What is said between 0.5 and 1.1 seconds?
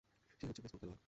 Baseball খেলোয়াড়।